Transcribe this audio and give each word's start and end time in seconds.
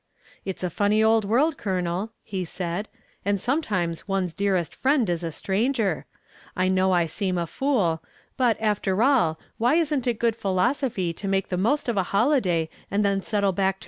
"It's 0.45 0.63
a 0.63 0.71
funny 0.71 1.03
old 1.03 1.25
world, 1.25 1.59
Colonel," 1.59 2.11
he 2.23 2.43
said; 2.43 2.87
"and 3.23 3.39
sometimes 3.39 4.07
one's 4.07 4.33
nearest 4.39 4.73
friend 4.73 5.07
is 5.07 5.23
a 5.23 5.31
stranger. 5.31 6.07
I 6.55 6.69
know 6.69 6.91
I 6.91 7.05
seem 7.05 7.37
a 7.37 7.45
fool; 7.45 8.01
but, 8.35 8.57
after 8.59 9.03
all, 9.03 9.39
why 9.59 9.75
isn't 9.75 10.07
it 10.07 10.17
good 10.17 10.35
philosophy 10.35 11.13
to 11.13 11.27
make 11.27 11.49
the 11.49 11.55
most 11.55 11.87
of 11.87 11.97
a 11.97 12.03
holiday 12.17 12.67
and 12.89 13.05
then 13.05 13.21
settle 13.21 13.51
back 13.51 13.75
to 13.75 13.77
work?" 13.77 13.79